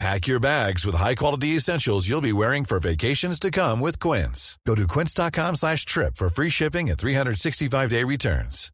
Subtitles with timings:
[0.00, 4.58] Pack your bags with high-quality essentials you'll be wearing for vacations to come with Quince.
[4.66, 8.72] Go to quince.com slash trip for free shipping and 365-day returns.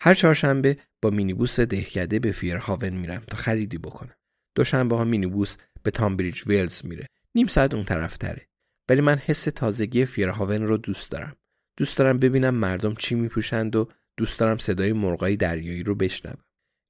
[0.00, 4.14] هر چهارشنبه با مینیبوس دهکده به فیرهاون میرم تا خریدی بکنم.
[4.54, 7.06] دوشنبه ها مینیبوس به تامبریج ویلز میره.
[7.34, 8.46] نیم ساعت اون طرف تره.
[8.88, 11.36] ولی من حس تازگی فیرهاون رو دوست دارم.
[11.76, 16.38] دوست دارم ببینم مردم چی میپوشند و دوست دارم صدای مرغای دریایی رو بشنوم.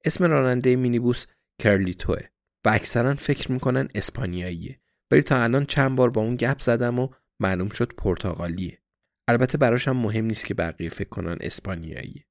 [0.05, 1.25] اسم راننده مینیبوس
[1.61, 2.21] کرلیتوه
[2.65, 4.79] و اکثرا فکر می‌کنن اسپانیاییه.
[5.11, 8.81] ولی تا الان چند بار با اون گپ زدم و معلوم شد پرتغالیه.
[9.27, 12.25] البته براشم مهم نیست که بقیه فکر کنن اسپانیاییه.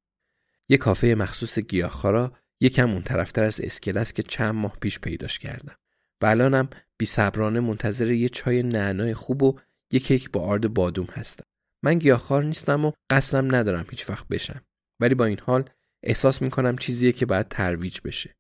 [0.69, 5.39] یه کافه مخصوص گیاهخوارا یکم اون طرفتر از اسکل است که چند ماه پیش پیداش
[5.39, 5.77] کردم.
[6.23, 6.69] و الانم
[6.99, 9.61] بی صبرانه منتظر یه چای نعنای خوب و
[9.93, 11.45] یه کیک با آرد بادوم هستم.
[11.85, 14.65] من گیاهخوار نیستم و قصدم ندارم هیچ وقت بشم.
[15.01, 15.71] ولی با این حال
[16.05, 18.37] احساس می‌کنم چیزیه که باید ترویج بشه.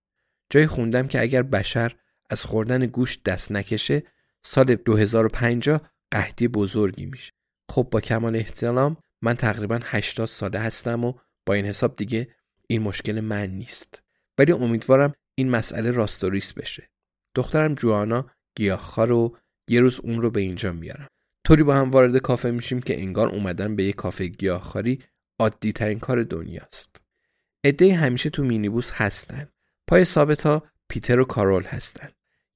[0.50, 1.94] جای خوندم که اگر بشر
[2.30, 4.02] از خوردن گوشت دست نکشه
[4.42, 5.80] سال 2050
[6.10, 7.32] قحطی بزرگی میشه.
[7.70, 11.12] خب با کمال احترام من تقریبا 80 ساله هستم و
[11.46, 12.28] با این حساب دیگه
[12.66, 14.02] این مشکل من نیست.
[14.38, 16.90] ولی امیدوارم این مسئله راستوریس بشه.
[17.34, 19.36] دخترم جوانا گیاهخوار رو
[19.68, 21.08] یه روز اون رو به اینجا میارم.
[21.46, 25.02] طوری با هم وارد کافه میشیم که انگار اومدن به یه کافه گیاهخواری
[25.40, 27.03] عادی ترین کار دنیاست.
[27.64, 29.48] عده همیشه تو مینیبوس هستن.
[29.86, 32.08] پای ثابت ها پیتر و کارول هستن.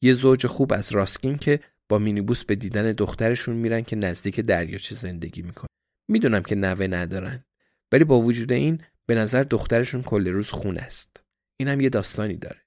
[0.03, 4.95] یه زوج خوب از راسکین که با مینیبوس به دیدن دخترشون میرن که نزدیک دریاچه
[4.95, 5.69] زندگی می‌کنه.
[6.09, 7.45] می‌دونم که نوه ندارن.
[7.93, 11.25] ولی با وجود این به نظر دخترشون کل روز خون است.
[11.57, 12.61] این هم یه داستانی داره.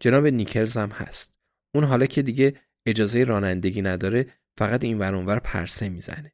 [0.00, 1.32] جناب نیکلز هم هست.
[1.74, 4.26] اون حالا که دیگه اجازه رانندگی نداره
[4.58, 6.32] فقط این ور پرسه می‌زنه.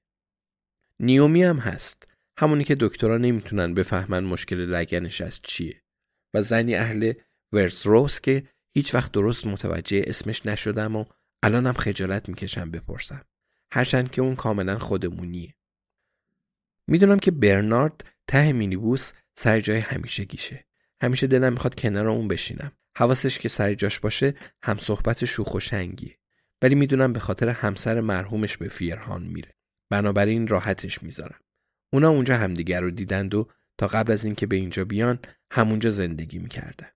[1.00, 2.13] نیومی هم هست.
[2.38, 5.82] همونی که دکترها نمی‌تونن بفهمن مشکل لگنش از چیه.
[6.34, 7.12] و زنی اهل
[7.52, 11.04] ورس روز که هیچ وقت درست متوجه اسمش نشدم و
[11.42, 13.24] الانم خجالت می‌کشم بپرسم.
[13.72, 15.54] هرچند که اون کاملا خودمونیه.
[16.88, 20.66] می‌دونم که برنارد ته مینیبوس سر جای همیشه گیشه
[21.02, 22.72] همیشه دلم می‌خواد کنار اون بشینم.
[22.96, 26.18] حواسش که سر جاش باشه هم صحبت شوخ و شنگیه.
[26.62, 29.54] ولی می‌دونم به خاطر همسر مرحومش به فیرهان میره.
[29.90, 31.40] بنابراین راحتش می‌ذارم.
[31.94, 35.18] اونا اونجا همدیگر رو دیدند و تا قبل از اینکه به اینجا بیان
[35.50, 36.86] همونجا زندگی می‌کردن.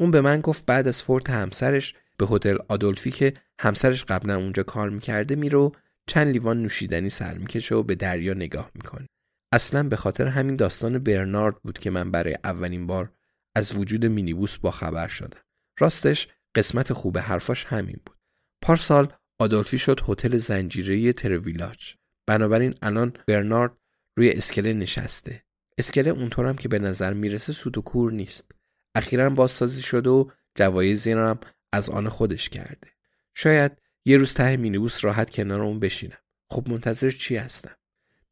[0.00, 4.62] اون به من گفت بعد از فورت همسرش به هتل آدولفی که همسرش قبلا اونجا
[4.62, 5.70] کار می‌کرده میره
[6.06, 9.06] چند لیوان نوشیدنی سر می‌کشه و به دریا نگاه می‌کنه.
[9.52, 13.12] اصلا به خاطر همین داستان برنارد بود که من برای اولین بار
[13.54, 15.40] از وجود مینیبوس با خبر شدم.
[15.78, 18.16] راستش قسمت خوب حرفاش همین بود.
[18.62, 21.94] پارسال آدولفی شد هتل زنجیره ترویلاج.
[22.26, 23.72] بنابراین الان برنارد
[24.20, 25.42] روی اسکله نشسته.
[25.78, 28.50] اسکله اونطورم که به نظر می‌رسه سود و کور نیست.
[28.94, 31.38] اخیرا بازسازی شده و جوایزی هم
[31.72, 32.88] از آن خودش کرده.
[33.34, 33.72] شاید
[34.04, 36.18] یه روز ته مینیبوس راحت کنار اون بشینم.
[36.50, 37.76] خب منتظر چی هستم؟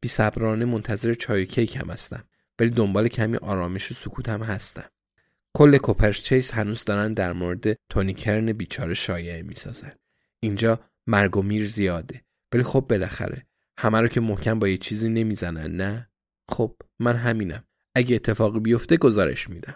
[0.01, 2.23] بی صبرانه منتظر چای و کیک هم هستم.
[2.59, 4.89] ولی دنبال کمی آرامش و سکوت هم هستم.
[5.53, 9.93] کل کوپرچیس هنوز دارن در مورد تونی کرن بیچاره شایعه می‌سازن.
[10.39, 12.21] اینجا مرگ و میر زیاده.
[12.53, 13.45] ولی خب بالاخره
[13.81, 16.09] همه رو که محکم با یه چیزی نمی‌زنن نه؟
[16.49, 17.63] خب من همینم.
[17.95, 19.75] اگه اتفاقی بیفته گزارش میدم.